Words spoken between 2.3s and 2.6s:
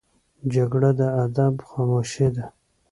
ده